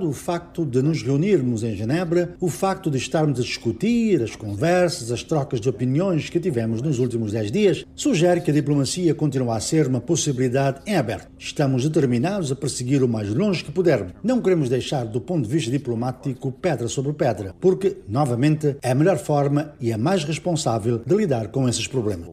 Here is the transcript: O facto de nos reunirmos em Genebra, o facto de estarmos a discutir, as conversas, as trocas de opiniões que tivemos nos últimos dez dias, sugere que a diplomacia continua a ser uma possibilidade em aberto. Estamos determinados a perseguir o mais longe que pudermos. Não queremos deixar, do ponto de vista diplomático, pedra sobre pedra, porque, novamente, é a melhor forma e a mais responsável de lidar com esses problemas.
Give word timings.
O 0.00 0.12
facto 0.12 0.64
de 0.64 0.82
nos 0.82 1.02
reunirmos 1.02 1.62
em 1.62 1.76
Genebra, 1.76 2.34
o 2.40 2.48
facto 2.48 2.90
de 2.90 2.96
estarmos 2.96 3.38
a 3.38 3.42
discutir, 3.42 4.22
as 4.22 4.34
conversas, 4.34 5.10
as 5.10 5.22
trocas 5.22 5.60
de 5.60 5.68
opiniões 5.68 6.30
que 6.30 6.40
tivemos 6.40 6.80
nos 6.80 6.98
últimos 6.98 7.32
dez 7.32 7.50
dias, 7.52 7.84
sugere 7.94 8.40
que 8.40 8.50
a 8.50 8.54
diplomacia 8.54 9.14
continua 9.14 9.56
a 9.56 9.60
ser 9.60 9.86
uma 9.86 10.00
possibilidade 10.00 10.80
em 10.86 10.96
aberto. 10.96 11.30
Estamos 11.38 11.84
determinados 11.84 12.50
a 12.50 12.56
perseguir 12.56 13.02
o 13.02 13.08
mais 13.08 13.32
longe 13.32 13.62
que 13.62 13.72
pudermos. 13.72 14.12
Não 14.22 14.40
queremos 14.40 14.68
deixar, 14.68 15.04
do 15.04 15.20
ponto 15.20 15.46
de 15.46 15.52
vista 15.52 15.70
diplomático, 15.70 16.50
pedra 16.52 16.88
sobre 16.88 17.12
pedra, 17.12 17.54
porque, 17.60 17.98
novamente, 18.08 18.76
é 18.82 18.90
a 18.90 18.94
melhor 18.94 19.18
forma 19.18 19.74
e 19.80 19.92
a 19.92 19.98
mais 19.98 20.24
responsável 20.24 20.98
de 20.98 21.14
lidar 21.14 21.48
com 21.48 21.68
esses 21.68 21.86
problemas. 21.86 22.28